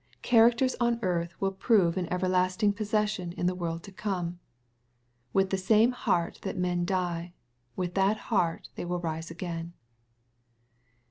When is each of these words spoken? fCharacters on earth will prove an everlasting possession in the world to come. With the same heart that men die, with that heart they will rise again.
fCharacters 0.23 0.73
on 0.79 0.97
earth 1.03 1.39
will 1.39 1.51
prove 1.51 1.95
an 1.95 2.11
everlasting 2.11 2.73
possession 2.73 3.33
in 3.33 3.45
the 3.45 3.53
world 3.53 3.83
to 3.83 3.91
come. 3.91 4.39
With 5.31 5.51
the 5.51 5.59
same 5.59 5.91
heart 5.91 6.39
that 6.41 6.57
men 6.57 6.85
die, 6.85 7.35
with 7.75 7.93
that 7.93 8.17
heart 8.33 8.69
they 8.73 8.83
will 8.83 8.99
rise 8.99 9.29
again. 9.29 9.73